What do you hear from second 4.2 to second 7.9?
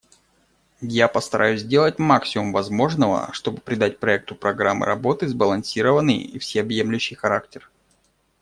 программы работы сбалансированный и всеобъемлющий характер.